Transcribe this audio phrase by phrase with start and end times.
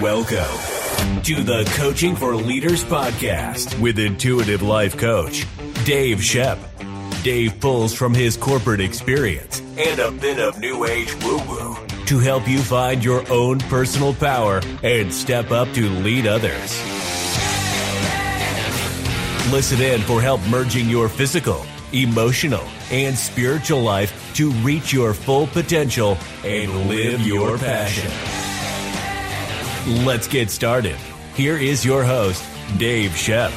[0.00, 5.46] Welcome to the Coaching for Leaders podcast with intuitive life coach
[5.84, 6.58] Dave Shep.
[7.22, 11.76] Dave pulls from his corporate experience and a bit of new age woo woo
[12.06, 16.80] to help you find your own personal power and step up to lead others.
[19.52, 25.46] Listen in for help merging your physical, emotional, and spiritual life to reach your full
[25.46, 28.10] potential and live your passion.
[29.86, 30.96] Let's get started.
[31.34, 32.42] Here is your host,
[32.78, 33.50] Dave Shep.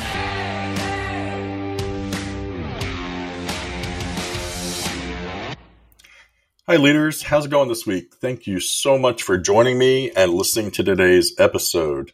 [6.68, 7.24] Hi, leaders.
[7.24, 8.14] How's it going this week?
[8.16, 12.12] Thank you so much for joining me and listening to today's episode.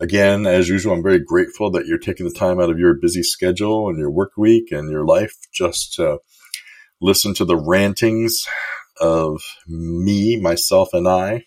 [0.00, 3.22] Again, as usual, I'm very grateful that you're taking the time out of your busy
[3.22, 6.18] schedule and your work week and your life just to
[7.00, 8.44] listen to the rantings
[9.00, 11.44] of me, myself, and I.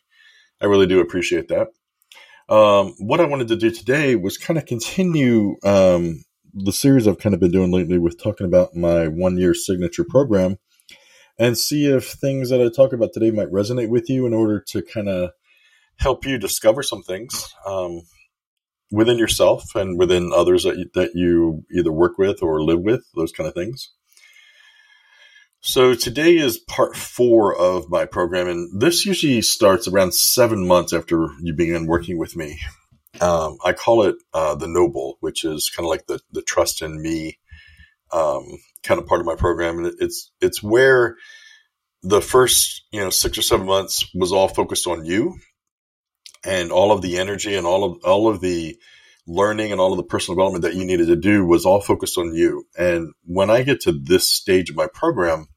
[0.62, 1.68] I really do appreciate that.
[2.48, 7.18] Um, what I wanted to do today was kind of continue um, the series I've
[7.18, 10.58] kind of been doing lately with talking about my one year signature program
[11.38, 14.64] and see if things that I talk about today might resonate with you in order
[14.70, 15.32] to kind of
[15.98, 18.02] help you discover some things um,
[18.92, 23.06] within yourself and within others that you, that you either work with or live with,
[23.16, 23.92] those kind of things.
[25.68, 30.94] So today is part four of my program, and this usually starts around seven months
[30.94, 32.60] after you begin working with me.
[33.20, 36.84] Um, I call it uh, the noble, which is kind of like the the trust
[36.84, 37.40] in me
[38.12, 38.46] um,
[38.84, 41.16] kind of part of my program, and it's it's where
[42.04, 45.34] the first you know six or seven months was all focused on you
[46.44, 48.78] and all of the energy and all of all of the
[49.26, 52.20] learning and all of the personal development that you needed to do was all focused
[52.20, 52.68] on you.
[52.78, 55.48] And when I get to this stage of my program,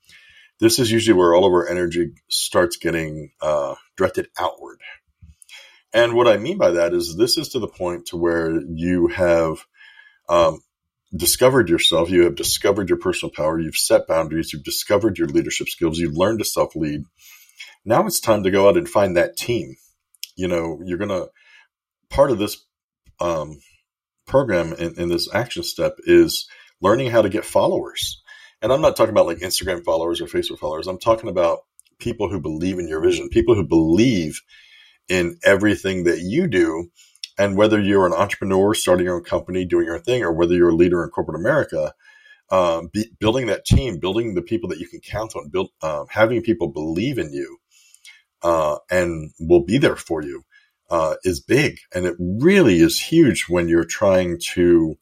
[0.60, 4.80] this is usually where all of our energy starts getting uh, directed outward.
[5.92, 9.08] And what I mean by that is this is to the point to where you
[9.08, 9.64] have
[10.28, 10.60] um,
[11.16, 15.68] discovered yourself, you have discovered your personal power, you've set boundaries, you've discovered your leadership
[15.68, 17.04] skills, you've learned to self lead.
[17.84, 19.76] Now it's time to go out and find that team.
[20.36, 21.30] You know, you're going to,
[22.10, 22.64] part of this
[23.20, 23.60] um,
[24.26, 26.48] program in, in this action step is
[26.80, 28.22] learning how to get followers
[28.62, 30.86] and I'm not talking about like Instagram followers or Facebook followers.
[30.86, 31.60] I'm talking about
[31.98, 34.41] people who believe in your vision, people who believe
[35.08, 36.91] in everything that you do.
[37.38, 40.70] And whether you're an entrepreneur starting your own company, doing your thing, or whether you're
[40.70, 41.94] a leader in corporate America,
[42.50, 46.06] um, be, building that team, building the people that you can count on, build, um,
[46.10, 47.58] having people believe in you,
[48.42, 50.42] uh, and will be there for you,
[50.91, 51.78] uh, is big.
[51.94, 54.98] And it really is huge when you're trying to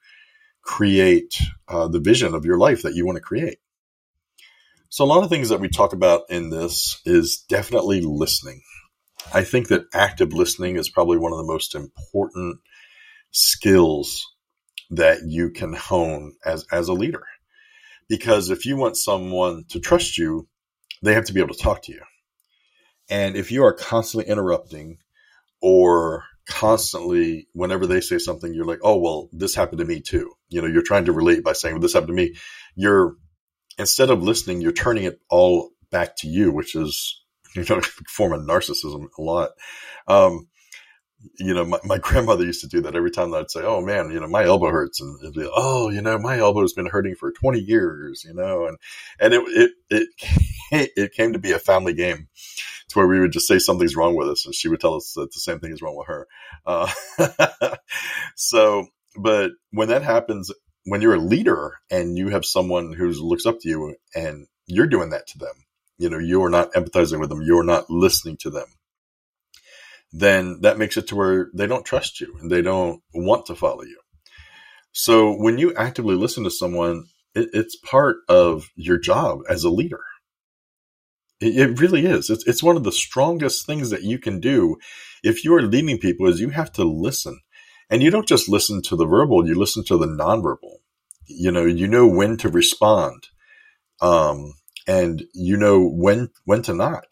[0.67, 1.39] create
[1.69, 3.59] uh, the vision of your life that you want to create.
[4.89, 8.63] So, a lot of things that we talk about in this is definitely listening.
[9.33, 12.59] I think that active listening is probably one of the most important
[13.31, 14.27] skills
[14.91, 17.25] that you can hone as, as a leader.
[18.09, 20.49] Because if you want someone to trust you,
[21.03, 22.03] they have to be able to talk to you.
[23.09, 24.99] And if you are constantly interrupting
[25.61, 30.33] or constantly whenever they say something you're like oh well this happened to me too.
[30.49, 32.35] You know you're trying to relate by saying well, this happened to me.
[32.75, 33.17] You're
[33.79, 37.23] instead of listening you're turning it all back to you which is
[37.57, 39.51] you know form of narcissism a lot.
[40.09, 40.49] Um,
[41.39, 43.81] you know my, my grandmother used to do that every time that i'd say oh
[43.81, 46.87] man you know my elbow hurts and it'd be oh you know my elbow's been
[46.87, 48.77] hurting for 20 years you know and
[49.19, 49.43] and it
[49.91, 50.09] it
[50.71, 52.29] it, it came to be a family game
[52.89, 55.13] to where we would just say something's wrong with us, and she would tell us
[55.15, 56.27] that the same thing is wrong with her.
[56.65, 56.91] Uh,
[58.37, 58.87] so,
[59.17, 60.51] but when that happens,
[60.85, 64.87] when you're a leader and you have someone who looks up to you and you're
[64.87, 65.55] doing that to them,
[65.99, 68.67] you know, you are not empathizing with them, you're not listening to them,
[70.13, 73.55] then that makes it to where they don't trust you and they don't want to
[73.55, 73.99] follow you.
[74.93, 77.05] So when you actively listen to someone,
[77.35, 80.01] it, it's part of your job as a leader.
[81.41, 82.31] It, really is.
[82.31, 84.77] It's, it's one of the strongest things that you can do
[85.23, 87.41] if you are leading people is you have to listen.
[87.91, 90.79] And you don't just listen to the verbal, you listen to the nonverbal.
[91.27, 93.29] You know, you know when to respond.
[94.01, 94.55] Um,
[94.87, 97.07] and you know when, when to not.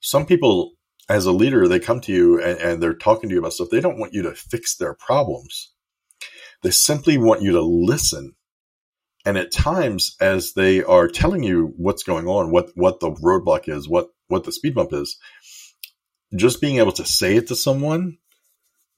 [0.00, 0.72] Some people,
[1.08, 3.68] as a leader, they come to you and, and they're talking to you about stuff.
[3.70, 5.72] They don't want you to fix their problems.
[6.62, 8.34] They simply want you to listen
[9.26, 13.68] and at times, as they are telling you what's going on, what, what the roadblock
[13.68, 15.18] is, what, what the speed bump is,
[16.34, 18.18] just being able to say it to someone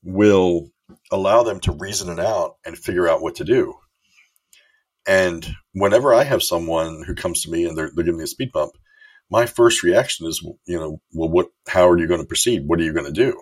[0.05, 0.71] will
[1.11, 3.75] allow them to reason it out and figure out what to do.
[5.07, 8.29] And whenever I have someone who comes to me and they're, they're giving me a
[8.29, 8.73] speed bump,
[9.31, 12.67] my first reaction is, you know, well, what, how are you going to proceed?
[12.67, 13.41] What are you going to do?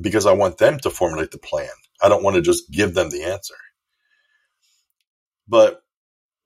[0.00, 1.68] because I want them to formulate the plan.
[2.02, 3.54] I don't want to just give them the answer.
[5.48, 5.82] But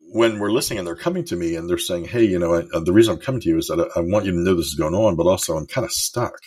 [0.00, 2.62] when we're listening and they're coming to me and they're saying, Hey, you know, I,
[2.74, 4.54] uh, the reason I'm coming to you is that I, I want you to know
[4.54, 6.38] this is going on, but also I'm kind of stuck.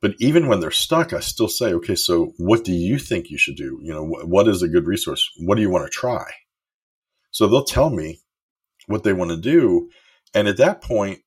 [0.00, 3.38] But even when they're stuck, I still say, okay, so what do you think you
[3.38, 3.78] should do?
[3.82, 5.30] You know, wh- what is a good resource?
[5.38, 6.24] What do you want to try?
[7.30, 8.18] So they'll tell me
[8.86, 9.90] what they want to do.
[10.34, 11.20] And at that point,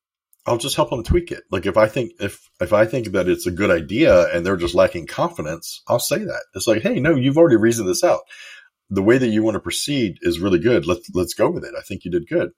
[0.46, 1.44] I'll just help them tweak it.
[1.50, 4.56] Like if I think, if, if I think that it's a good idea and they're
[4.56, 6.44] just lacking confidence, I'll say that.
[6.54, 8.20] It's like, Hey, no, you've already reasoned this out.
[8.90, 10.86] The way that you want to proceed is really good.
[10.86, 11.74] Let's, let's go with it.
[11.76, 12.50] I think you did good.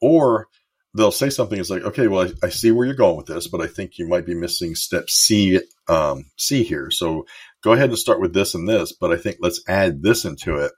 [0.00, 0.48] Or
[0.94, 1.58] they'll say something.
[1.58, 3.98] It's like, okay, well, I, I, see where you're going with this, but I think
[3.98, 6.90] you might be missing step C, um, C here.
[6.90, 7.26] So
[7.62, 10.56] go ahead and start with this and this, but I think let's add this into
[10.56, 10.72] it.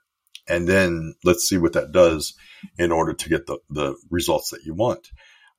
[0.47, 2.33] And then let's see what that does
[2.77, 5.07] in order to get the, the results that you want.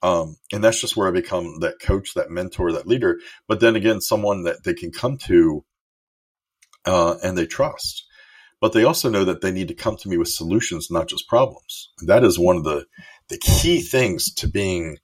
[0.02, 3.19] Um, and that's just where I become that coach, that mentor, that leader.
[3.46, 5.64] But then again, someone that they can come to,
[6.84, 8.05] uh, and they trust
[8.62, 11.28] but they also know that they need to come to me with solutions, not just
[11.28, 11.90] problems.
[12.06, 12.86] That is one of the
[13.28, 14.98] the key things to being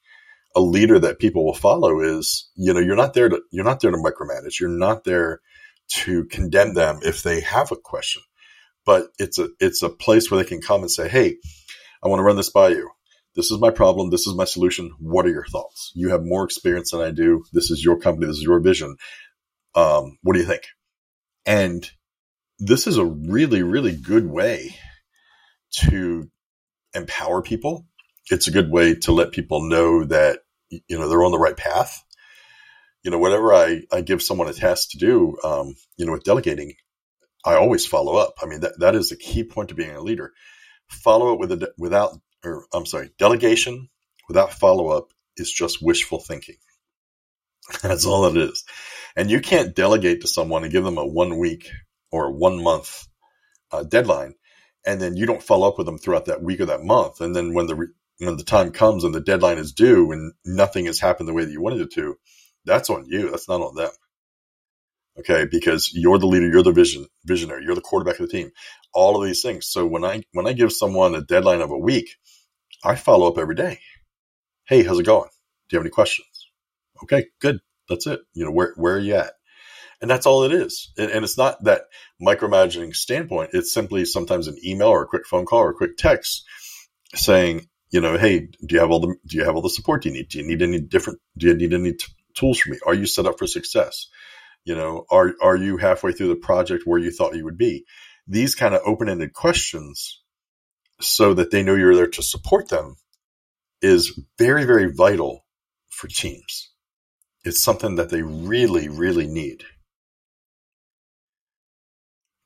[0.55, 3.81] a leader that people will follow is, you know, you're not there to, you're not
[3.81, 4.61] there to micromanage.
[4.61, 5.41] You're not there
[6.05, 8.23] to condemn them if they have a question,
[8.87, 11.37] but it's a, it's a place where they can come and say, Hey,
[12.03, 12.89] I want to run this by you.
[13.35, 14.11] This is my problem.
[14.11, 14.93] This is my solution.
[15.01, 15.91] What are your thoughts?
[15.97, 17.43] You have more experience than I do.
[17.53, 18.27] This is your company.
[18.27, 18.97] This is your vision.
[19.75, 20.63] Um, what do you think?
[21.45, 21.91] And
[22.59, 24.77] this is a really, really good way
[25.73, 26.29] to
[26.95, 27.87] empower people
[28.31, 30.41] it's a good way to let people know that,
[30.71, 32.03] you know, they're on the right path.
[33.03, 36.25] You know, whenever I, I give someone a task to do, um, you know, with
[36.25, 36.75] delegating,
[37.45, 38.35] I always follow up.
[38.43, 40.33] I mean, that, that is a key point to being a leader.
[40.89, 43.89] Follow up with a, without, or I'm sorry, delegation
[44.29, 46.57] without follow up is just wishful thinking.
[47.83, 48.65] That's all it is.
[49.17, 51.71] And you can't delegate to someone and give them a one week
[52.11, 53.07] or one month
[53.71, 54.35] uh, deadline
[54.89, 57.21] and then you don't follow up with them throughout that week or that month.
[57.21, 57.89] And then when the re-
[58.19, 61.45] when the time comes and the deadline is due and nothing has happened the way
[61.45, 62.17] that you wanted it to,
[62.65, 63.31] that's on you.
[63.31, 63.91] That's not on them.
[65.19, 65.47] Okay.
[65.51, 68.51] Because you're the leader, you're the vision, visionary, you're the quarterback of the team,
[68.95, 69.67] all of these things.
[69.69, 72.09] So when I, when I give someone a deadline of a week,
[72.83, 73.81] I follow up every day.
[74.67, 75.29] Hey, how's it going?
[75.69, 76.51] Do you have any questions?
[77.03, 77.59] Okay, good.
[77.89, 78.21] That's it.
[78.33, 79.35] You know, where, where are you at?
[80.01, 80.93] And that's all it is.
[80.97, 81.83] And, and it's not that
[82.23, 83.51] micromanaging standpoint.
[83.53, 86.45] It's simply sometimes an email or a quick phone call or a quick text
[87.15, 90.05] saying, you know, hey, do you have all the do you have all the support
[90.05, 90.29] you need?
[90.29, 91.21] Do you need any different?
[91.37, 92.79] Do you need any t- tools from me?
[92.87, 94.09] Are you set up for success?
[94.65, 97.85] You know, are are you halfway through the project where you thought you would be?
[98.27, 100.21] These kind of open ended questions,
[101.01, 102.97] so that they know you're there to support them,
[103.81, 105.47] is very very vital
[105.89, 106.71] for teams.
[107.45, 109.65] It's something that they really really need.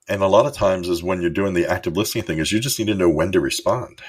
[0.09, 2.61] And a lot of times is when you're doing the active listening thing is you
[2.61, 4.03] just need to know when to respond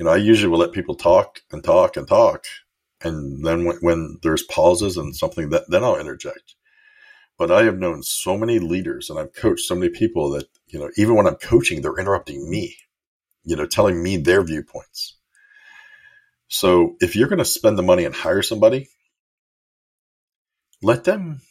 [0.00, 2.46] you know, I usually will let people talk and talk and talk.
[3.02, 6.54] And then when, when there's pauses and something that then I'll interject.
[7.36, 10.78] But I have known so many leaders and I've coached so many people that, you
[10.78, 12.76] know, even when I'm coaching, they're interrupting me,
[13.44, 15.18] you know, telling me their viewpoints.
[16.48, 18.88] So if you're going to spend the money and hire somebody,
[20.80, 21.42] let them,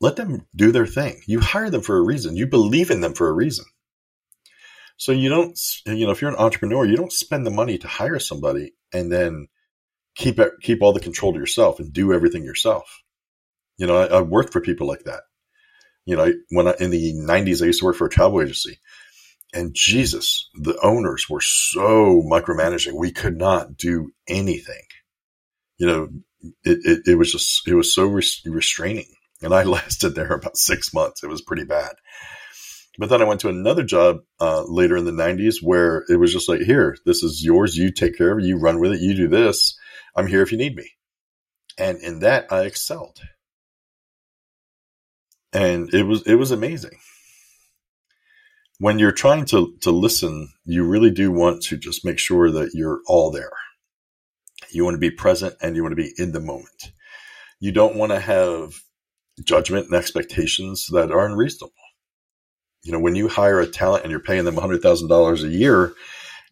[0.00, 1.20] let them do their thing.
[1.26, 2.36] You hire them for a reason.
[2.36, 3.64] You believe in them for a reason.
[4.96, 7.88] So you don't, you know, if you're an entrepreneur, you don't spend the money to
[7.88, 9.48] hire somebody and then
[10.16, 13.02] keep it, keep all the control to yourself and do everything yourself.
[13.76, 15.22] You know, I, I worked for people like that.
[16.04, 18.80] You know, when I, in the nineties, I used to work for a travel agency
[19.54, 22.92] and Jesus, the owners were so micromanaging.
[22.94, 24.82] We could not do anything.
[25.78, 26.08] You know,
[26.64, 29.08] it, it, it was just, it was so restraining.
[29.42, 31.22] And I lasted there about six months.
[31.22, 31.92] It was pretty bad.
[32.98, 36.32] But then I went to another job uh, later in the 90s where it was
[36.32, 37.76] just like, here, this is yours.
[37.76, 38.44] You take care of it.
[38.44, 39.00] You run with it.
[39.00, 39.78] You do this.
[40.16, 40.90] I'm here if you need me.
[41.78, 43.20] And in that, I excelled.
[45.52, 46.98] And it was, it was amazing.
[48.80, 52.70] When you're trying to, to listen, you really do want to just make sure that
[52.74, 53.52] you're all there.
[54.72, 56.92] You want to be present and you want to be in the moment.
[57.60, 58.74] You don't want to have
[59.44, 61.72] judgment and expectations that are unreasonable
[62.82, 65.92] you know, when you hire a talent and you're paying them $100,000 a year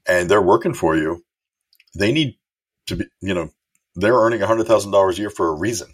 [0.07, 1.25] and they're working for you,
[1.97, 2.37] they need
[2.89, 3.49] to be, you know,
[3.95, 5.89] they're earning $100,000 a year for a reason.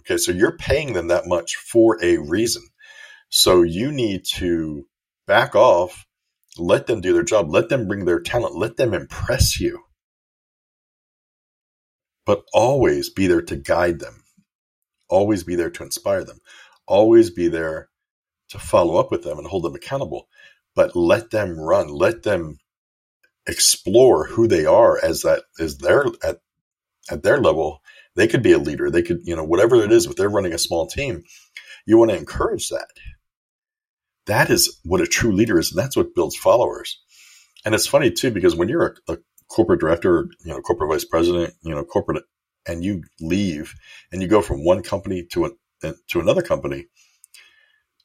[0.00, 0.16] Okay.
[0.16, 2.62] So you're paying them that much for a reason.
[3.28, 4.86] So you need to
[5.26, 6.06] back off,
[6.58, 9.82] let them do their job, let them bring their talent, let them impress you,
[12.26, 14.21] but always be there to guide them.
[15.12, 16.40] Always be there to inspire them,
[16.86, 17.90] always be there
[18.48, 20.28] to follow up with them and hold them accountable,
[20.74, 22.58] but let them run, let them
[23.46, 26.38] explore who they are as that is their at
[27.10, 27.82] at their level.
[28.14, 28.90] They could be a leader.
[28.90, 31.24] They could, you know, whatever it is, if they're running a small team,
[31.86, 32.88] you want to encourage that.
[34.26, 37.00] That is what a true leader is, and that's what builds followers.
[37.64, 41.04] And it's funny too because when you're a, a corporate director, you know, corporate vice
[41.04, 42.24] president, you know, corporate,
[42.66, 43.74] and you leave
[44.10, 46.86] and you go from one company to a, to another company,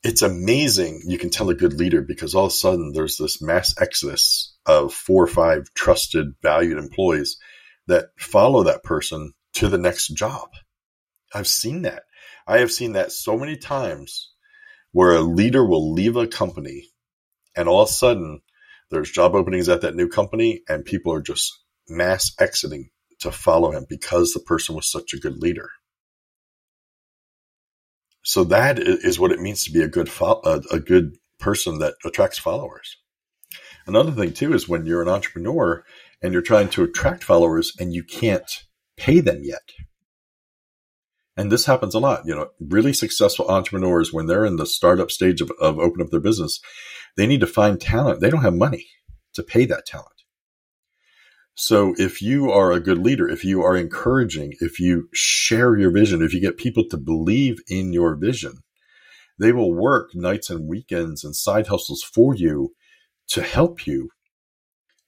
[0.04, 1.02] it's amazing.
[1.06, 4.56] You can tell a good leader because all of a sudden there's this mass exodus
[4.66, 7.38] of four or five trusted, valued employees
[7.88, 10.50] that follow that person to the next job.
[11.34, 12.04] I've seen that.
[12.48, 14.32] I have seen that so many times
[14.92, 16.90] where a leader will leave a company
[17.56, 18.42] and all of a sudden
[18.90, 21.60] there's job openings at that new company and people are just
[21.90, 25.70] mass exiting to follow him because the person was such a good leader.
[28.24, 31.80] So that is what it means to be a good fo- a, a good person
[31.80, 32.98] that attracts followers.
[33.86, 35.84] Another thing too is when you're an entrepreneur
[36.22, 38.66] and you're trying to attract followers and you can't
[38.98, 39.72] pay them yet.
[41.38, 42.24] And this happens a lot.
[42.26, 46.12] You know, really successful entrepreneurs, when they're in the startup stage of, of opening up
[46.12, 46.60] their business,
[47.16, 48.20] they need to find talent.
[48.20, 48.88] They don't have money
[49.36, 50.17] to pay that talent.
[51.58, 55.92] So if you are a good leader, if you are encouraging, if you share your
[55.92, 58.54] vision, if you get people to believe in your vision,
[59.40, 62.74] they will work nights and weekends and side hustles for you
[63.30, 64.10] to help you.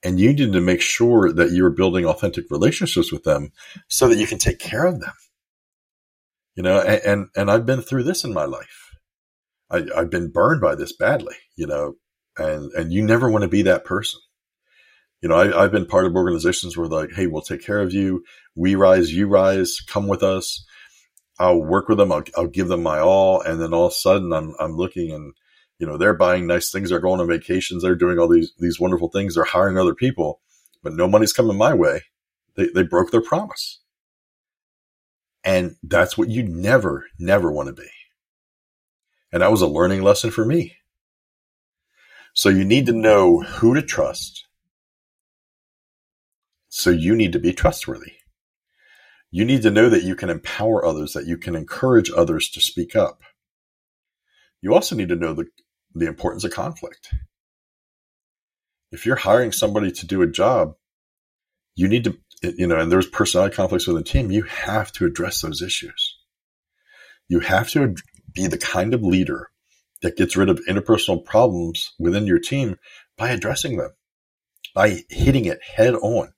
[0.03, 3.51] And you need to make sure that you're building authentic relationships with them
[3.88, 5.13] so that you can take care of them
[6.60, 8.98] you know, and, and, and I've been through this in my life.
[9.72, 11.94] I, I've been burned by this badly, you know,
[12.38, 14.20] and, and you never want to be that person.
[15.21, 17.93] You know, I, I've been part of organizations where like, Hey, we'll take care of
[17.93, 18.23] you.
[18.55, 20.65] We rise, you rise, come with us.
[21.39, 22.11] I'll work with them.
[22.11, 23.41] I'll, I'll give them my all.
[23.41, 25.33] And then all of a sudden I'm, I'm looking and,
[25.79, 26.89] you know, they're buying nice things.
[26.89, 27.83] They're going on vacations.
[27.83, 29.35] They're doing all these, these wonderful things.
[29.35, 30.41] They're hiring other people,
[30.83, 32.01] but no money's coming my way.
[32.55, 33.79] They, they broke their promise.
[35.45, 37.89] And that's what you never, never want to be.
[39.31, 40.75] And that was a learning lesson for me.
[42.33, 44.45] So you need to know who to trust.
[46.69, 48.13] So you need to be trustworthy.
[49.31, 52.61] You need to know that you can empower others, that you can encourage others to
[52.61, 53.21] speak up.
[54.61, 55.45] You also need to know the,
[55.93, 57.13] the importance of conflict.
[58.91, 60.73] If you're hiring somebody to do a job,
[61.75, 65.05] you need to you know, and there's personality conflicts within the team, you have to
[65.05, 66.17] address those issues.
[67.27, 67.95] You have to
[68.33, 69.49] be the kind of leader
[70.01, 72.77] that gets rid of interpersonal problems within your team
[73.17, 73.91] by addressing them,
[74.73, 76.31] by hitting it head on,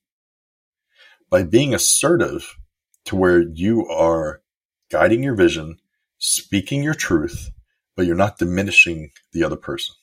[1.32, 2.58] by being assertive
[3.06, 4.42] to where you are
[4.92, 5.78] guiding your vision,
[6.20, 7.50] speaking your truth,
[7.96, 9.96] but you're not diminishing the other person.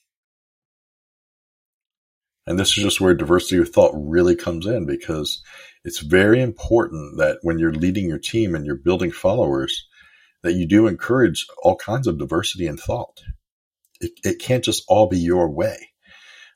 [2.47, 5.43] And this is just where diversity of thought really comes in because
[5.85, 9.87] it's very important that when you're leading your team and you're building followers,
[10.43, 13.21] that you do encourage all kinds of diversity in thought.
[14.01, 15.91] It, it can't just all be your way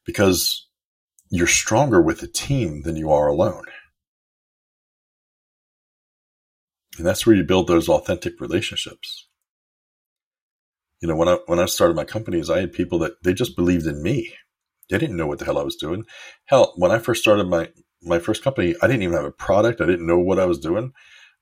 [0.06, 0.66] because
[1.28, 3.64] you're stronger with a team than you are alone.
[6.98, 9.26] And that's where you build those authentic relationships.
[11.00, 13.56] You know, when I, when I started my companies, I had people that they just
[13.56, 14.32] believed in me.
[14.90, 16.04] They didn't know what the hell I was doing.
[16.44, 17.70] Hell, when I first started my,
[18.02, 19.80] my first company, I didn't even have a product.
[19.80, 20.92] I didn't know what I was doing,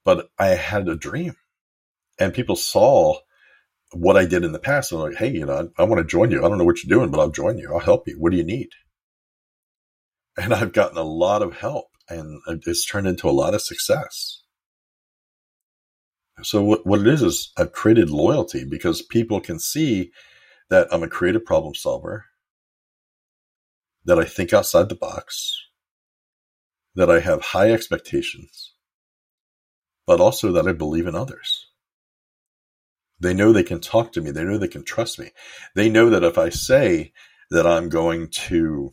[0.04, 1.34] but I had a dream
[2.18, 3.18] and people saw
[3.92, 4.92] what I did in the past.
[4.92, 6.44] And like, Hey, you know, I, I want to join you.
[6.44, 7.72] I don't know what you're doing, but I'll join you.
[7.72, 8.16] I'll help you.
[8.18, 8.68] What do you need?
[10.36, 13.62] And I've gotten a lot of help and uh, it's turned into a lot of
[13.62, 14.42] success.
[16.42, 20.10] So what, what it is, is I've created loyalty because people can see
[20.68, 22.26] that I'm a creative problem solver,
[24.04, 25.56] that I think outside the box,
[26.94, 28.72] that I have high expectations,
[30.06, 31.66] but also that I believe in others.
[33.20, 34.30] They know they can talk to me.
[34.30, 35.30] They know they can trust me.
[35.74, 37.12] They know that if I say
[37.50, 38.92] that I'm going to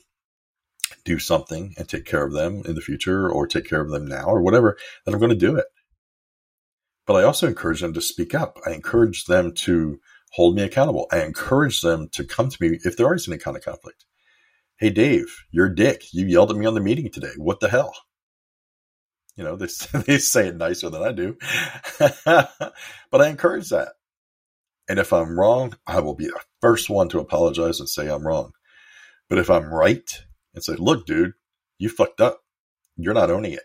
[1.06, 4.06] do something and take care of them in the future or take care of them
[4.06, 5.66] now or whatever, that I'm going to do it.
[7.08, 8.60] But I also encourage them to speak up.
[8.68, 10.00] I encourage them to
[10.34, 11.08] hold me accountable.
[11.12, 14.06] I encourage them to come to me if there is any kind of conflict.
[14.78, 16.04] Hey, Dave, you're a dick.
[16.14, 17.32] You yelled at me on the meeting today.
[17.38, 17.94] What the hell?
[19.38, 19.68] You know, they,
[20.06, 21.38] they say it nicer than I do.
[22.26, 23.94] but I encourage that.
[24.90, 28.28] And if I'm wrong, I will be the first one to apologize and say I'm
[28.28, 28.52] wrong.
[29.30, 30.10] But if I'm right
[30.54, 31.34] and say, look, dude,
[31.78, 32.42] you fucked up.
[32.98, 33.64] You're not owning it.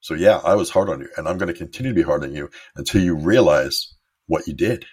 [0.00, 2.24] So yeah, I was hard on you and I'm going to continue to be hard
[2.24, 3.94] on you until you realize
[4.26, 4.86] what you did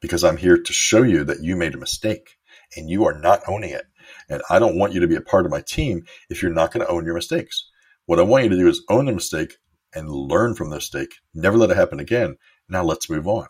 [0.00, 2.36] because I'm here to show you that you made a mistake
[2.76, 3.86] and you are not owning it.
[4.28, 6.72] And I don't want you to be a part of my team if you're not
[6.72, 7.68] going to own your mistakes.
[8.06, 9.56] What I want you to do is own the mistake
[9.94, 11.14] and learn from the mistake.
[11.34, 12.36] Never let it happen again.
[12.68, 13.46] Now let's move on.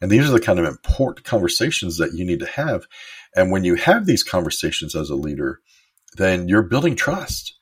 [0.00, 2.84] And these are the kind of important conversations that you need to have.
[3.34, 5.60] And when you have these conversations as a leader,
[6.16, 7.53] then you're building trust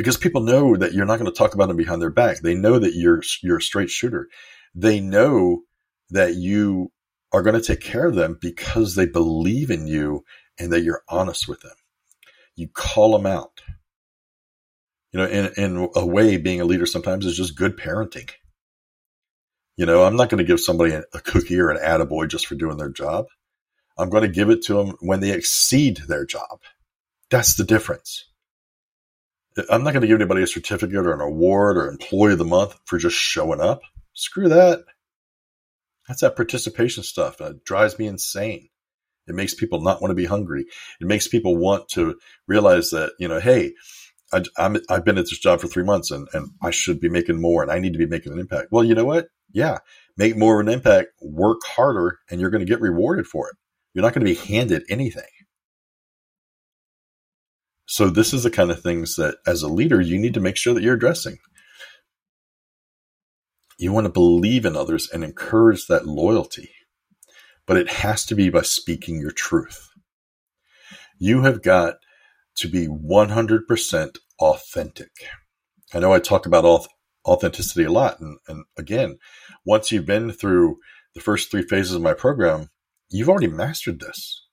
[0.00, 2.38] because people know that you're not going to talk about them behind their back.
[2.38, 4.30] They know that you're, you're a straight shooter.
[4.74, 5.64] They know
[6.08, 6.90] that you
[7.34, 10.24] are going to take care of them because they believe in you
[10.58, 11.74] and that you're honest with them.
[12.56, 13.60] You call them out.
[15.12, 18.30] You know, in, in a way, being a leader sometimes is just good parenting.
[19.76, 22.46] You know, I'm not going to give somebody a, a cookie or an attaboy just
[22.46, 23.26] for doing their job.
[23.98, 26.62] I'm going to give it to them when they exceed their job.
[27.28, 28.29] That's the difference.
[29.70, 32.44] I'm not going to give anybody a certificate or an award or employee of the
[32.44, 33.82] month for just showing up.
[34.14, 34.80] Screw that.
[36.08, 37.40] That's that participation stuff.
[37.40, 38.68] It drives me insane.
[39.28, 40.66] It makes people not want to be hungry.
[41.00, 43.72] It makes people want to realize that, you know, hey,
[44.32, 44.42] I,
[44.88, 47.62] have been at this job for three months and, and I should be making more
[47.62, 48.68] and I need to be making an impact.
[48.70, 49.28] Well, you know what?
[49.52, 49.78] Yeah,
[50.16, 53.56] make more of an impact, work harder, and you're going to get rewarded for it.
[53.94, 55.24] You're not going to be handed anything.
[57.90, 60.56] So this is the kind of things that as a leader, you need to make
[60.56, 61.38] sure that you're addressing.
[63.80, 66.70] You want to believe in others and encourage that loyalty,
[67.66, 69.88] but it has to be by speaking your truth.
[71.18, 71.96] You have got
[72.58, 75.10] to be 100% authentic.
[75.92, 76.86] I know I talk about
[77.26, 78.20] authenticity a lot.
[78.20, 79.18] And, and again,
[79.66, 80.76] once you've been through
[81.16, 82.68] the first three phases of my program,
[83.10, 84.46] you've already mastered this.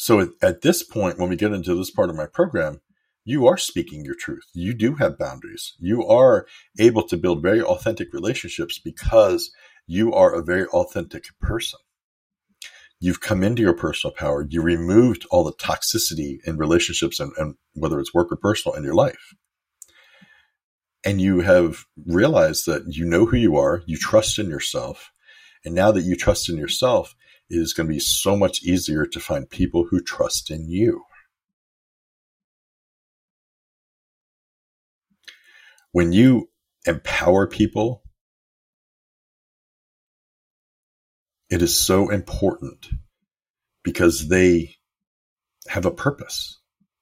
[0.00, 2.80] So at, this point, when we get into this part of my program,
[3.24, 4.44] you are speaking your truth.
[4.54, 5.74] You do have boundaries.
[5.80, 6.46] You are
[6.78, 9.50] able to build very authentic relationships because
[9.88, 11.80] you are a very authentic person.
[13.00, 14.46] You've come into your personal power.
[14.48, 18.84] You removed all the toxicity in relationships and, and whether it's work or personal in
[18.84, 19.34] your life.
[21.04, 23.82] And you have realized that you know who you are.
[23.86, 25.10] You trust in yourself.
[25.64, 27.16] And now that you trust in yourself,
[27.50, 31.04] it is going to be so much easier to find people who trust in you.
[35.92, 36.48] when you
[36.86, 38.02] empower people,
[41.50, 42.88] it is so important
[43.82, 44.76] because they
[45.68, 46.60] have a purpose.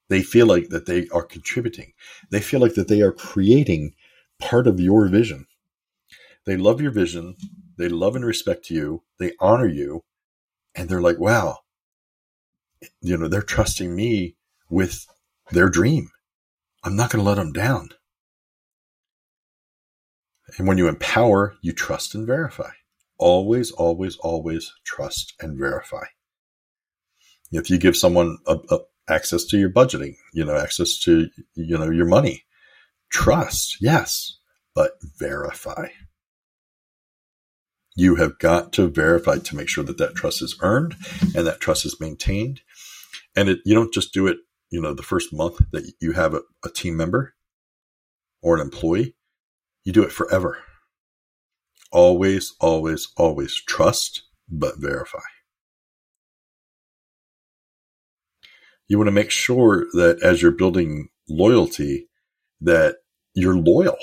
[0.09, 1.93] They feel like that they are contributing.
[2.31, 3.95] They feel like that they are creating
[4.39, 5.47] part of your vision.
[6.45, 7.35] They love your vision.
[7.77, 9.03] They love and respect you.
[9.19, 10.05] They honor you.
[10.77, 11.61] And they're like, wow,
[13.01, 14.37] you know, they're trusting me
[14.69, 15.07] with
[15.51, 16.11] their dream.
[16.85, 17.89] I'm not going to let them down.
[20.59, 22.71] And when you empower, you trust and verify.
[23.19, 26.05] Always, always, always trust and verify.
[27.51, 31.79] If you give someone a, a access to your budgeting, you know, access to, you
[31.79, 32.45] know, your money,
[33.09, 34.39] trust, yes,
[34.75, 35.89] but verify.
[37.97, 40.97] You have got to verify to make sure that that trust is earned
[41.35, 42.61] and that trust is maintained.
[43.35, 44.37] And it, you don't just do it,
[44.71, 47.35] you know, the first month that you have a, a team member
[48.43, 49.17] or an employee.
[49.85, 50.59] You do it forever.
[51.91, 55.21] Always, always, always trust, but verify.
[58.89, 62.09] You want to make sure that as you're building loyalty,
[62.61, 62.97] that
[63.35, 63.97] you're loyal.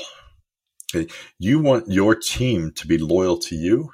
[1.39, 3.91] You want your team to be loyal to you,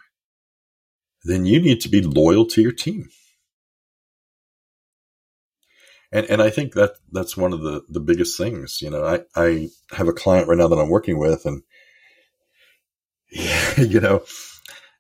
[1.24, 3.10] then you need to be loyal to your team.
[6.12, 8.80] And and I think that that's one of the the biggest things.
[8.82, 11.62] You know, I I have a client right now that I'm working with, and
[13.78, 14.24] you know,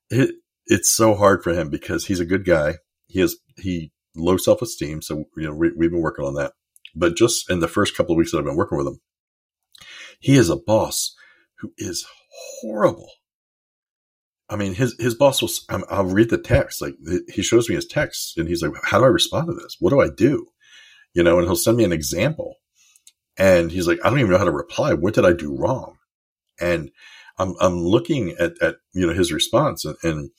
[0.09, 0.35] it,
[0.67, 2.75] it's so hard for him because he's a good guy.
[3.07, 5.01] He has, he low self esteem.
[5.01, 6.53] So, you know, we, have been working on that.
[6.95, 8.99] But just in the first couple of weeks that I've been working with him,
[10.19, 11.15] he is a boss
[11.59, 12.05] who is
[12.61, 13.09] horrible.
[14.49, 15.49] I mean, his, his boss will,
[15.89, 16.81] I'll read the text.
[16.81, 16.95] Like
[17.31, 19.75] he shows me his text and he's like, how do I respond to this?
[19.79, 20.47] What do I do?
[21.13, 22.55] You know, and he'll send me an example
[23.37, 24.93] and he's like, I don't even know how to reply.
[24.93, 25.97] What did I do wrong?
[26.59, 26.89] And
[27.37, 30.31] I'm, I'm looking at, at, you know, his response and, and,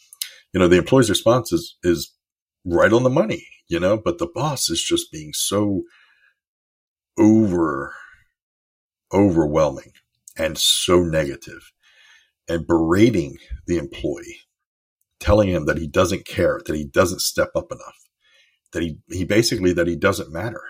[0.52, 2.12] you know, the employee's response is, is
[2.64, 5.82] right on the money, you know, but the boss is just being so
[7.16, 7.94] over,
[9.12, 9.92] overwhelming
[10.40, 11.70] and so negative
[12.48, 14.40] and berating the employee,
[15.20, 18.08] telling him that he doesn't care, that he doesn't step up enough,
[18.72, 20.62] that he, he basically, that he doesn't matter.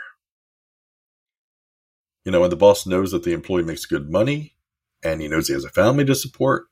[2.25, 4.57] You know, and the boss knows that the employee makes good money
[5.05, 6.65] and he knows he has a family to support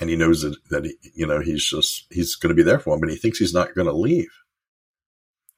[0.00, 2.78] and he knows that, that he, you know, he's just, he's going to be there
[2.78, 4.30] for him and he thinks he's not going to leave.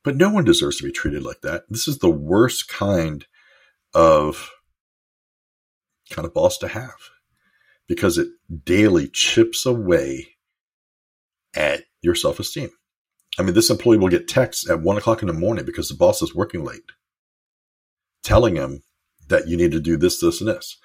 [0.02, 1.64] But no one deserves to be treated like that.
[1.68, 3.26] This is the worst kind
[3.92, 4.50] of
[6.10, 7.10] kind of boss to have
[7.86, 8.28] because it
[8.64, 10.28] daily chips away
[11.54, 12.70] at your self esteem.
[13.38, 15.94] I mean, this employee will get texts at one o'clock in the morning because the
[15.94, 16.82] boss is working late,
[18.22, 18.82] telling him
[19.28, 20.78] that you need to do this, this, and this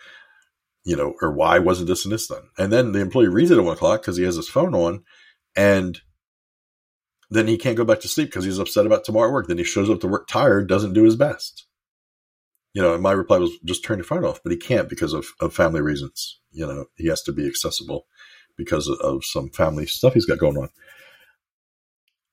[0.84, 2.44] you know, or why wasn't this and this done?
[2.58, 5.04] And then the employee reads it at one o'clock because he has his phone on
[5.56, 6.02] and
[7.30, 9.48] then he can't go back to sleep because he's upset about tomorrow work.
[9.48, 11.66] Then he shows up to work tired, doesn't do his best.
[12.74, 15.28] You know, my reply was just turn your phone off, but he can't because of,
[15.40, 16.40] of family reasons.
[16.52, 18.08] You know, he has to be accessible
[18.58, 20.70] because of some family stuff he's got going on.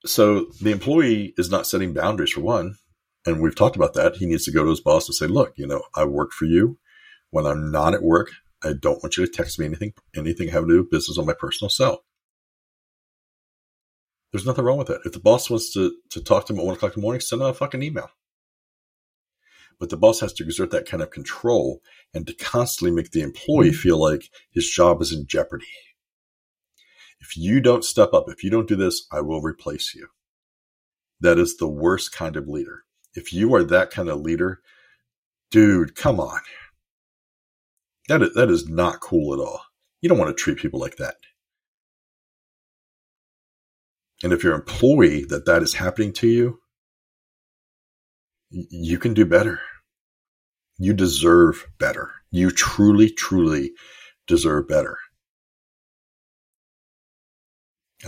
[0.07, 2.76] So the employee is not setting boundaries for one.
[3.26, 4.16] And we've talked about that.
[4.16, 6.46] He needs to go to his boss and say, look, you know, I work for
[6.46, 6.79] you.
[7.31, 8.31] When I'm not at work,
[8.64, 11.26] I don't want you to text me anything, anything having to do with business on
[11.26, 12.03] my personal cell.
[14.33, 15.03] There's nothing wrong with that.
[15.05, 17.20] If the boss wants to, to talk to him at one o'clock in the morning,
[17.20, 18.11] send him a fucking email.
[19.80, 21.80] But the boss has to exert that kind of control
[22.14, 23.74] and to constantly make the employee mm.
[23.74, 25.66] feel like his job is in jeopardy.
[27.20, 30.08] If you don't step up, if you don't do this, I will replace you.
[31.20, 32.84] That is the worst kind of leader.
[33.14, 34.60] If you are that kind of leader,
[35.50, 36.40] dude, come on.
[38.08, 39.62] That is, that is not cool at all.
[40.00, 41.16] You don't want to treat people like that.
[44.22, 46.60] And if you're an employee that that is happening to you,
[48.50, 49.60] you can do better.
[50.82, 52.10] You deserve better.
[52.30, 53.72] You truly, truly
[54.26, 54.96] deserve better.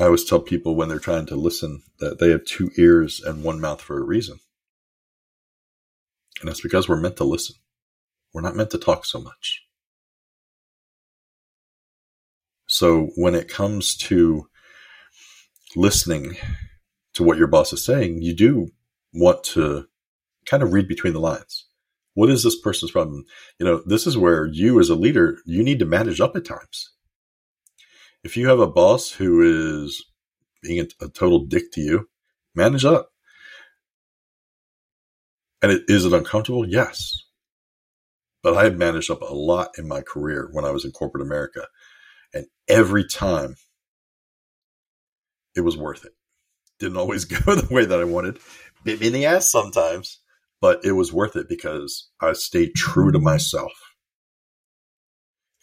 [0.01, 3.45] I always tell people when they're trying to listen that they have two ears and
[3.45, 4.39] one mouth for a reason.
[6.41, 7.57] And that's because we're meant to listen.
[8.33, 9.67] We're not meant to talk so much.
[12.67, 14.49] So when it comes to
[15.77, 16.39] listening
[17.13, 18.69] to what your boss is saying, you do
[19.13, 19.89] want to
[20.47, 21.67] kind of read between the lines.
[22.15, 23.25] What is this person's problem?
[23.59, 26.45] You know, this is where you as a leader, you need to manage up at
[26.45, 26.91] times.
[28.23, 30.05] If you have a boss who is
[30.63, 32.09] being a, a total dick to you,
[32.55, 33.11] manage up.
[35.61, 36.69] And it, is it uncomfortable?
[36.69, 37.25] Yes.
[38.43, 41.25] But I have managed up a lot in my career when I was in corporate
[41.25, 41.67] America.
[42.35, 43.57] And every time
[45.55, 46.13] it was worth it.
[46.79, 48.39] Didn't always go the way that I wanted.
[48.85, 50.19] Bit me in the ass sometimes,
[50.63, 53.73] but it was worth it because I stayed true to myself.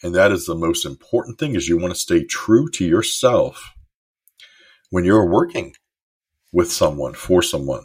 [0.02, 3.72] And that is the most important thing is you want to stay true to yourself
[4.90, 5.72] when you're working
[6.52, 7.84] with someone, for someone.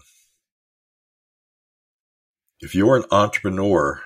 [2.59, 4.01] If you're an entrepreneur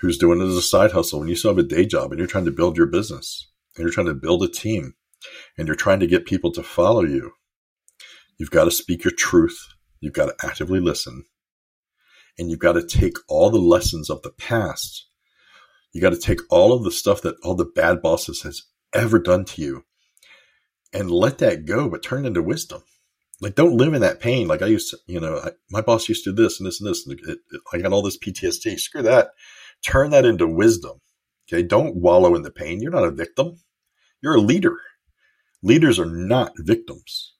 [0.00, 2.18] who's doing it as a side hustle and you still have a day job and
[2.18, 4.94] you're trying to build your business and you're trying to build a team
[5.56, 7.34] and you're trying to get people to follow you,
[8.36, 9.68] you've got to speak your truth.
[10.00, 11.24] You've got to actively listen
[12.38, 15.06] and you've got to take all the lessons of the past.
[15.92, 18.62] You got to take all of the stuff that all the bad bosses has
[18.94, 19.84] ever done to you
[20.92, 22.82] and let that go, but turn into wisdom.
[23.40, 24.46] Like, don't live in that pain.
[24.46, 26.80] Like I used to, you know, I, my boss used to do this and this
[26.80, 27.06] and this.
[27.06, 28.78] And it, it, I got all this PTSD.
[28.78, 29.30] Screw that.
[29.84, 31.00] Turn that into wisdom.
[31.48, 31.62] Okay.
[31.62, 32.80] Don't wallow in the pain.
[32.80, 33.58] You're not a victim.
[34.22, 34.76] You're a leader.
[35.60, 37.34] Leaders are not victims.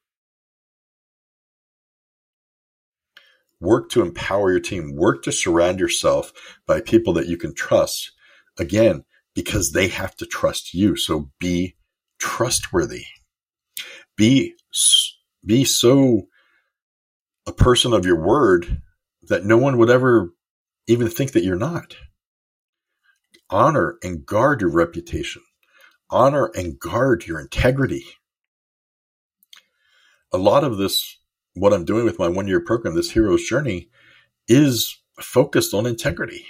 [3.63, 4.97] Work to empower your team.
[4.97, 6.33] Work to surround yourself
[6.67, 8.13] by people that you can trust.
[8.59, 10.97] Again, because they have to trust you.
[10.97, 11.77] So be
[12.19, 13.05] trustworthy.
[14.17, 14.55] Be,
[15.47, 16.23] be so
[17.47, 18.83] a person of your word
[19.23, 20.33] that no one would ever
[20.87, 21.97] even think that you're not
[23.53, 25.43] honor and guard your reputation,
[26.11, 28.05] honor and guard your integrity.
[30.33, 31.19] A lot of this,
[31.55, 33.89] what I'm doing with my one year program, this hero's journey,
[34.49, 36.45] is focused on integrity.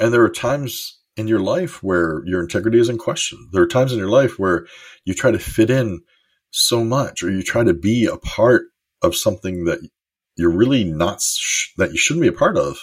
[0.00, 3.48] And there are times in your life where your integrity is in question.
[3.52, 4.66] There are times in your life where
[5.04, 6.00] you try to fit in
[6.50, 8.62] so much or you try to be a part
[9.02, 9.78] of something that
[10.36, 11.20] you're really not,
[11.76, 12.78] that you shouldn't be a part of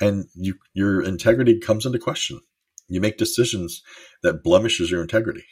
[0.00, 2.40] and you, your integrity comes into question.
[2.88, 3.82] You make decisions
[4.22, 5.44] that blemishes your integrity.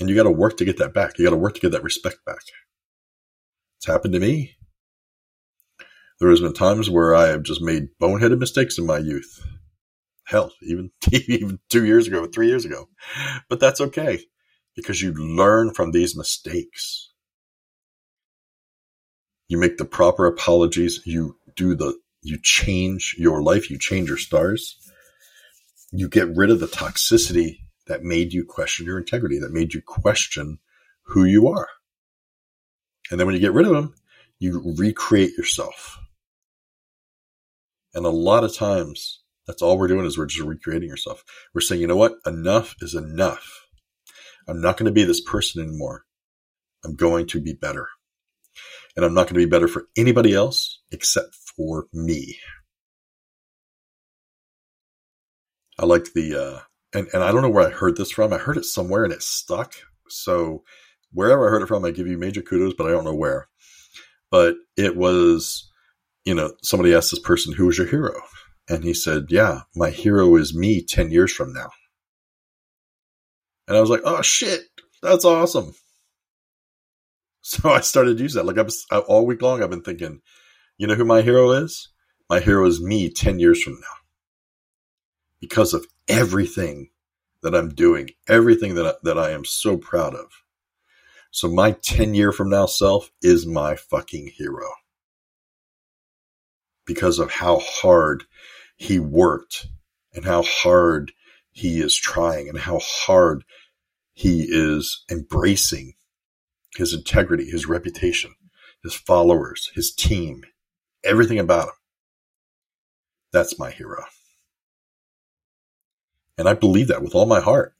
[0.00, 1.18] And you got to work to get that back.
[1.18, 2.40] You got to work to get that respect back.
[3.78, 4.56] It's happened to me.
[6.18, 9.42] There has been times where I have just made boneheaded mistakes in my youth.
[10.24, 12.88] Hell, even, even two years ago, three years ago.
[13.48, 14.20] But that's okay
[14.74, 17.10] because you learn from these mistakes.
[19.48, 21.00] You make the proper apologies.
[21.04, 24.76] You do the you change your life, you change your stars.
[25.90, 27.56] you get rid of the toxicity
[27.90, 30.60] that made you question your integrity, that made you question
[31.02, 31.66] who you are.
[33.10, 33.94] And then when you get rid of them,
[34.38, 35.98] you recreate yourself.
[37.92, 41.24] And a lot of times, that's all we're doing is we're just recreating yourself.
[41.52, 42.14] We're saying, you know what?
[42.24, 43.66] Enough is enough.
[44.46, 46.04] I'm not going to be this person anymore.
[46.84, 47.88] I'm going to be better.
[48.94, 52.38] And I'm not going to be better for anybody else except for me.
[55.76, 56.60] I like the, uh,
[56.92, 58.32] and, and I don't know where I heard this from.
[58.32, 59.74] I heard it somewhere and it stuck.
[60.08, 60.64] So
[61.12, 63.48] wherever I heard it from, I give you major kudos, but I don't know where.
[64.30, 65.70] But it was,
[66.24, 68.14] you know, somebody asked this person, who was your hero?
[68.68, 71.70] And he said, yeah, my hero is me 10 years from now.
[73.66, 74.62] And I was like, oh shit,
[75.02, 75.74] that's awesome.
[77.42, 78.46] So I started using that.
[78.46, 80.20] Like I was all week long, I've been thinking,
[80.76, 81.88] you know who my hero is?
[82.28, 83.99] My hero is me 10 years from now
[85.40, 86.90] because of everything
[87.42, 90.26] that I'm doing, everything that I, that I am so proud of.
[91.30, 94.68] So my 10 year from now self is my fucking hero
[96.86, 98.24] because of how hard
[98.76, 99.68] he worked
[100.12, 101.12] and how hard
[101.52, 103.44] he is trying and how hard
[104.12, 105.94] he is embracing
[106.76, 108.32] his integrity, his reputation,
[108.82, 110.42] his followers, his team,
[111.04, 111.74] everything about him.
[113.32, 114.04] That's my hero.
[116.40, 117.74] And I believe that with all my heart.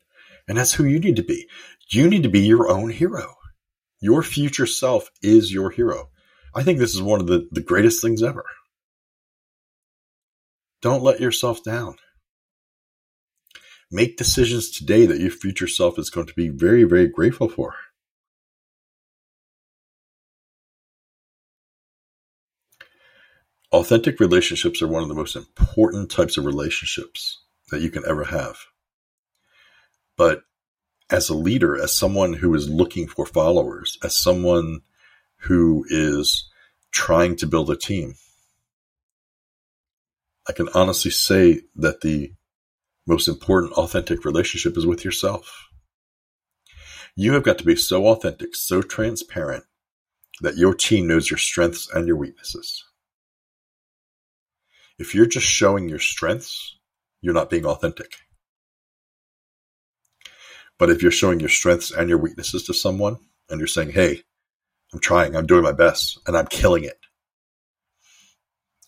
[0.46, 1.48] And that's who you need to be.
[1.88, 3.36] You need to be your own hero.
[4.02, 6.10] Your future self is your hero.
[6.54, 8.44] I think this is one of the, the greatest things ever.
[10.82, 11.96] Don't let yourself down.
[13.90, 17.76] Make decisions today that your future self is going to be very, very grateful for.
[23.72, 27.38] Authentic relationships are one of the most important types of relationships
[27.70, 28.56] that you can ever have.
[30.16, 30.42] But
[31.11, 34.80] as a leader, as someone who is looking for followers, as someone
[35.38, 36.48] who is
[36.92, 38.14] trying to build a team,
[40.48, 42.33] I can honestly say that the
[43.06, 45.68] most important authentic relationship is with yourself.
[47.16, 49.64] You have got to be so authentic, so transparent
[50.40, 52.85] that your team knows your strengths and your weaknesses.
[54.98, 56.76] If you're just showing your strengths,
[57.20, 58.16] you're not being authentic.
[60.78, 64.22] But if you're showing your strengths and your weaknesses to someone and you're saying, Hey,
[64.92, 66.98] I'm trying, I'm doing my best and I'm killing it.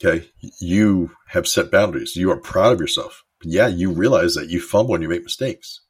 [0.04, 0.28] Okay.
[0.58, 2.16] You have set boundaries.
[2.16, 3.24] You are proud of yourself.
[3.38, 5.80] But yeah, you realize that you fumble and you make mistakes.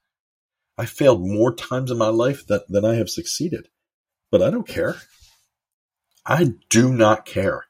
[0.76, 3.68] I failed more times in my life that, than I have succeeded,
[4.31, 4.96] but I don't care.
[6.26, 7.66] I do not care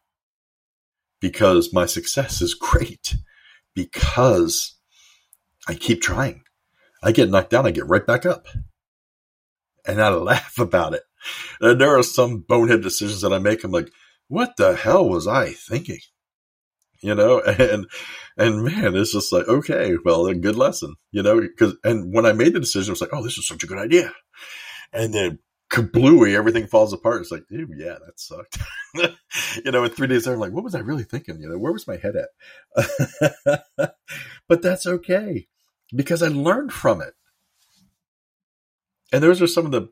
[1.21, 3.17] because my success is great
[3.75, 4.77] because
[5.69, 6.43] I keep trying.
[7.03, 8.47] I get knocked down, I get right back up.
[9.87, 11.03] And I laugh about it.
[11.61, 13.65] And there are some bonehead decisions that I make.
[13.65, 13.91] I'm like,
[14.29, 16.01] what the hell was I thinking?
[17.01, 17.87] You know, and,
[18.37, 22.27] and man, it's just like, okay, well, a good lesson, you know, because, and when
[22.27, 24.13] I made the decision, I was like, oh, this is such a good idea.
[24.93, 25.39] And then
[25.73, 27.23] kablooey, everything falls apart.
[27.23, 28.59] It's like, dude, yeah, that sucked.
[29.65, 31.41] you know, in three days, I'm like, what was I really thinking?
[31.41, 33.95] You know, where was my head at?
[34.49, 35.49] but that's okay
[35.95, 37.15] because I learned from it.
[39.13, 39.89] And those are some of the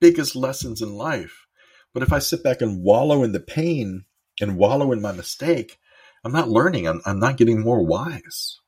[0.00, 1.46] biggest lessons in life.
[1.94, 4.04] But if I sit back and wallow in the pain
[4.40, 5.78] and wallow in my mistake,
[6.22, 6.86] I'm not learning.
[6.86, 8.60] I'm, I'm not getting more wise.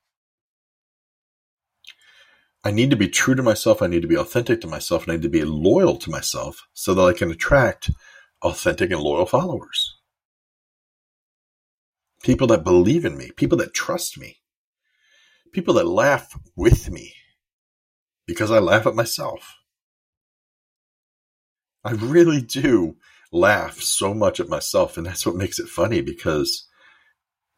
[2.63, 3.81] I need to be true to myself.
[3.81, 5.05] I need to be authentic to myself.
[5.05, 7.91] And I need to be loyal to myself so that I can attract
[8.43, 9.97] authentic and loyal followers.
[12.23, 14.41] People that believe in me, people that trust me,
[15.53, 17.15] people that laugh with me
[18.27, 19.57] because I laugh at myself.
[21.83, 22.97] I really do
[23.33, 24.99] laugh so much at myself.
[24.99, 26.67] And that's what makes it funny because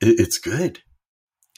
[0.00, 0.80] it's good.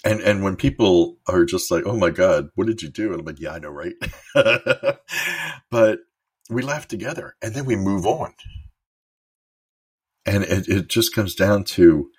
[0.04, 3.20] And and when people are just like, "Oh my god, what did you do?" and
[3.20, 3.94] I'm like, "Yeah, I know, right?"
[5.70, 6.00] but
[6.50, 8.34] we laugh together, and then we move on.
[10.26, 12.10] And it, it just comes down to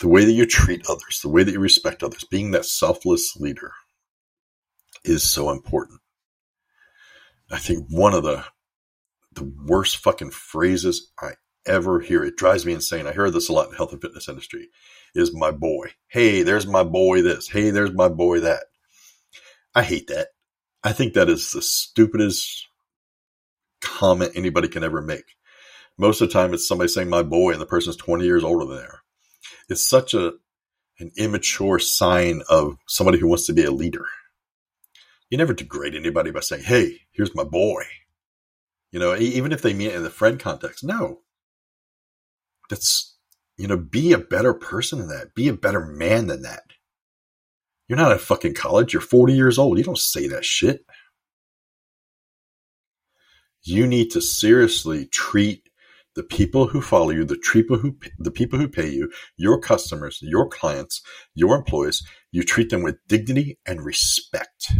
[0.00, 3.36] the way that you treat others, the way that you respect others, being that selfless
[3.36, 3.72] leader
[5.04, 6.00] is so important.
[7.50, 8.44] I think one of the
[9.32, 11.32] the worst fucking phrases I
[11.66, 13.06] ever hear, it drives me insane.
[13.06, 14.68] I hear this a lot in the health and fitness industry
[15.14, 15.88] is my boy.
[16.08, 17.48] Hey, there's my boy this.
[17.48, 18.64] Hey, there's my boy that.
[19.74, 20.28] I hate that.
[20.82, 22.66] I think that is the stupidest
[23.80, 25.24] comment anybody can ever make.
[25.98, 28.66] Most of the time, it's somebody saying my boy, and the person's 20 years older
[28.66, 29.00] than they are.
[29.68, 30.32] It's such a,
[30.98, 34.04] an immature sign of somebody who wants to be a leader.
[35.30, 37.82] You never degrade anybody by saying, Hey, here's my boy.
[38.92, 41.20] You know, even if they mean it in the friend context, no.
[42.68, 43.16] That's,
[43.56, 45.34] you know, be a better person than that.
[45.34, 46.62] Be a better man than that.
[47.88, 48.92] You're not in fucking college.
[48.92, 49.78] You're 40 years old.
[49.78, 50.84] You don't say that shit.
[53.62, 55.68] You need to seriously treat
[56.16, 60.18] the people who follow you, the people who the people who pay you, your customers,
[60.22, 61.02] your clients,
[61.34, 62.02] your employees,
[62.32, 64.72] you treat them with dignity and respect.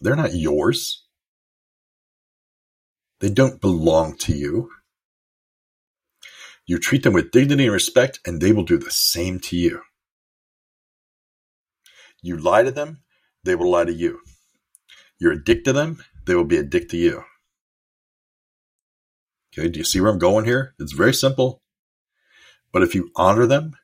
[0.00, 1.04] They're not yours.
[3.20, 4.70] They don't belong to you.
[6.68, 9.80] You treat them with dignity and respect, and they will do the same to you.
[12.20, 12.98] You lie to them,
[13.42, 14.20] they will lie to you.
[15.18, 17.24] You're addicted to them, they will be addicted to you.
[19.50, 20.74] Okay, do you see where I'm going here?
[20.78, 21.62] It's very simple.
[22.70, 23.74] But if you honor them,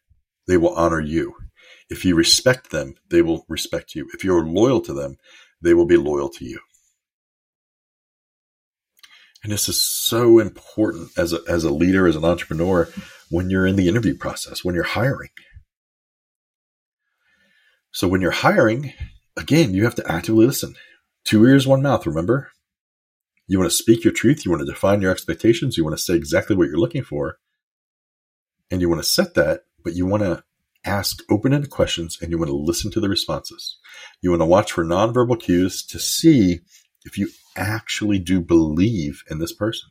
[0.47, 1.37] they will honor you.
[1.89, 4.11] If you respect them, they will respect you.
[4.13, 5.17] If you're loyal to them,
[5.63, 6.61] they will be loyal to you.
[9.45, 12.89] And this is so important as a, as a leader, as an entrepreneur,
[13.31, 15.29] when you're in the interview process, when you're hiring.
[17.93, 18.95] So when you're hiring,
[19.37, 20.75] again, you have to actively listen.
[21.25, 22.51] Two ears, one mouth, remember?
[23.47, 24.45] You want to speak your truth.
[24.45, 25.77] You want to define your expectations.
[25.77, 27.37] You want to say exactly what you're looking for.
[28.71, 30.43] And you want to set that, but you want to
[30.87, 33.79] ask open ended questions and you want to listen to the responses.
[34.23, 36.61] You want to watch for nonverbal cues to see
[37.05, 39.91] if you actually do believe in this person.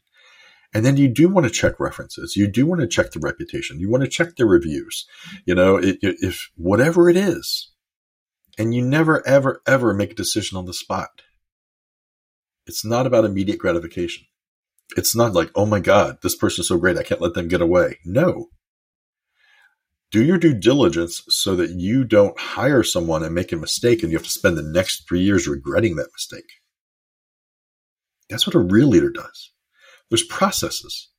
[0.74, 2.36] And then you do want to check references.
[2.36, 3.80] You do want to check the reputation.
[3.80, 5.06] You want to check the reviews.
[5.46, 7.72] You know, if whatever it is,
[8.58, 11.10] and you never, ever, ever make a decision on the spot.
[12.66, 14.26] It's not about immediate gratification.
[14.96, 17.62] It's not like, oh my God, this person's so great, I can't let them get
[17.62, 18.00] away.
[18.06, 18.50] No.
[20.12, 24.12] Do your due diligence so that you don't hire someone and make a mistake and
[24.12, 26.46] you have to spend the next three years regretting that mistake.
[28.34, 29.52] That's what a real leader does.
[30.10, 31.10] There's processes.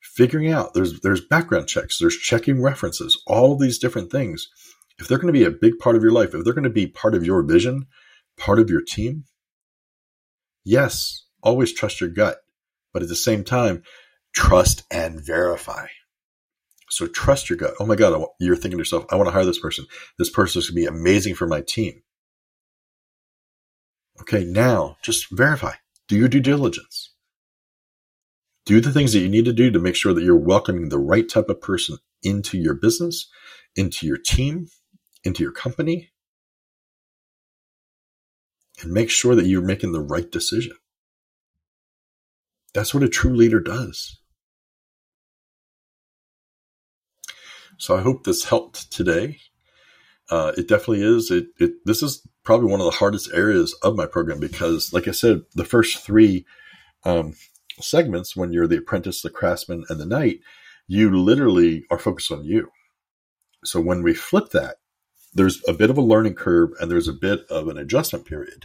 [0.00, 4.48] Figuring out, there's, there's background checks, there's checking references, all of these different things.
[4.98, 6.70] If they're going to be a big part of your life, if they're going to
[6.70, 7.86] be part of your vision,
[8.36, 9.22] part of your team,
[10.64, 12.38] yes, always trust your gut,
[12.92, 13.84] but at the same time,
[14.34, 15.86] trust and verify.
[16.90, 17.74] So trust your gut.
[17.78, 19.86] Oh my God, you're thinking to yourself, I want to hire this person.
[20.18, 22.02] This person is going to be amazing for my team.
[24.20, 25.74] Okay, now just verify.
[26.08, 27.14] Do your due diligence.
[28.66, 30.98] Do the things that you need to do to make sure that you're welcoming the
[30.98, 33.30] right type of person into your business,
[33.76, 34.68] into your team,
[35.24, 36.10] into your company,
[38.82, 40.76] and make sure that you're making the right decision.
[42.74, 44.18] That's what a true leader does.
[47.78, 49.38] So I hope this helped today.
[50.30, 51.30] Uh, it definitely is.
[51.30, 55.06] It, it this is probably one of the hardest areas of my program because, like
[55.06, 56.46] I said, the first three
[57.04, 57.34] um,
[57.78, 60.40] segments, when you're the apprentice, the craftsman, and the knight,
[60.86, 62.70] you literally are focused on you.
[63.66, 64.76] So when we flip that,
[65.34, 68.64] there's a bit of a learning curve and there's a bit of an adjustment period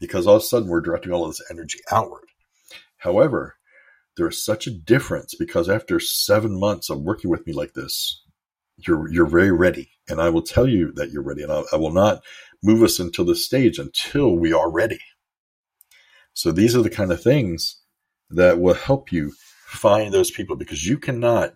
[0.00, 2.26] because all of a sudden we're directing all of this energy outward.
[2.96, 3.54] However,
[4.16, 8.24] there is such a difference because after seven months of working with me like this,
[8.76, 11.76] you're you're very ready, and I will tell you that you're ready, and I, I
[11.76, 12.24] will not
[12.64, 15.00] move us into the stage until we are ready.
[16.32, 17.80] So these are the kind of things
[18.30, 19.32] that will help you
[19.66, 21.52] find those people because you cannot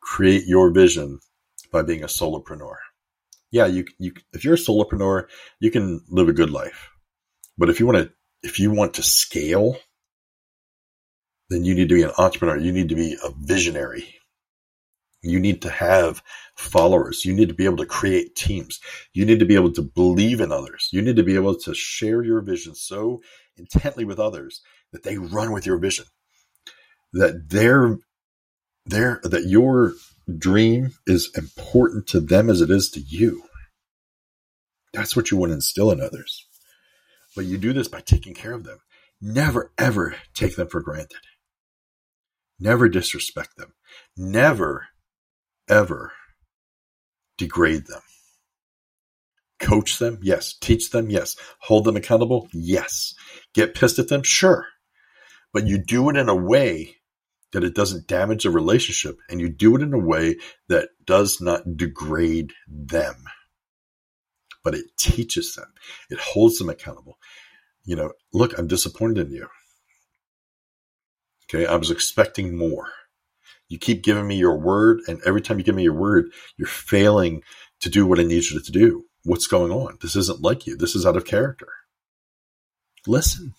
[0.00, 1.20] create your vision
[1.70, 2.76] by being a solopreneur.
[3.50, 5.28] Yeah, you you if you're a solopreneur,
[5.60, 6.90] you can live a good life.
[7.58, 9.76] But if you want to if you want to scale,
[11.50, 12.56] then you need to be an entrepreneur.
[12.56, 14.15] You need to be a visionary.
[15.22, 16.22] You need to have
[16.54, 17.24] followers.
[17.24, 18.80] You need to be able to create teams.
[19.12, 20.88] You need to be able to believe in others.
[20.92, 23.20] You need to be able to share your vision so
[23.56, 26.04] intently with others that they run with your vision.
[27.12, 27.98] That their
[28.84, 29.94] their that your
[30.38, 33.42] dream is important to them as it is to you.
[34.92, 36.46] That's what you want to instill in others.
[37.34, 38.78] But you do this by taking care of them.
[39.20, 41.20] Never, ever take them for granted.
[42.58, 43.74] Never disrespect them.
[44.16, 44.88] Never
[45.68, 46.12] ever
[47.38, 48.02] degrade them.
[49.58, 50.18] Coach them?
[50.22, 50.54] Yes.
[50.60, 51.10] Teach them?
[51.10, 51.36] Yes.
[51.60, 52.48] Hold them accountable?
[52.52, 53.14] Yes.
[53.54, 54.22] Get pissed at them?
[54.22, 54.66] Sure.
[55.52, 56.96] But you do it in a way
[57.52, 60.36] that it doesn't damage the relationship and you do it in a way
[60.68, 63.16] that does not degrade them.
[64.62, 65.72] But it teaches them.
[66.10, 67.18] It holds them accountable.
[67.84, 69.48] You know, look, I'm disappointed in you.
[71.44, 71.66] Okay.
[71.66, 72.90] I was expecting more.
[73.68, 76.68] You keep giving me your word, and every time you give me your word, you're
[76.68, 77.42] failing
[77.80, 79.04] to do what I need you to do.
[79.24, 79.98] What's going on?
[80.00, 80.76] This isn't like you.
[80.76, 81.68] This is out of character.
[83.06, 83.54] Listen.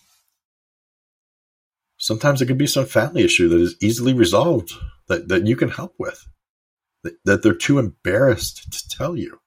[1.98, 4.72] Sometimes it could be some family issue that is easily resolved
[5.08, 6.26] that, that you can help with,
[7.02, 9.40] that, that they're too embarrassed to tell you.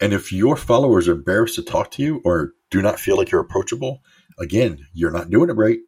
[0.00, 3.30] And if your followers are embarrassed to talk to you or do not feel like
[3.30, 4.00] you're approachable,
[4.38, 5.78] again, you're not doing it right.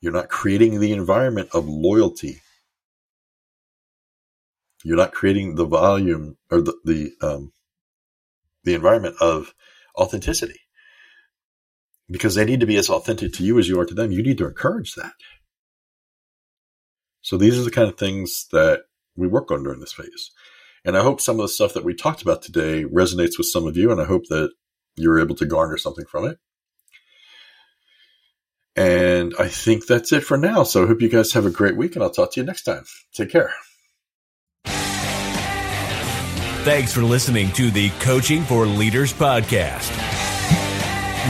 [0.00, 2.40] You're not creating the environment of loyalty.
[4.84, 7.52] You're not creating the volume or the the, um,
[8.64, 9.54] the environment of
[9.98, 10.60] authenticity
[12.10, 14.12] because they need to be as authentic to you as you are to them.
[14.12, 15.12] You need to encourage that.
[17.22, 18.82] So these are the kind of things that
[19.16, 20.30] we work on during this phase.
[20.84, 23.66] And I hope some of the stuff that we talked about today resonates with some
[23.66, 24.50] of you, and I hope that
[24.96, 26.38] you're able to garner something from it.
[28.76, 30.62] And I think that's it for now.
[30.62, 32.62] So I hope you guys have a great week, and I'll talk to you next
[32.62, 32.84] time.
[33.14, 33.52] Take care.
[36.62, 39.90] Thanks for listening to the Coaching for Leaders podcast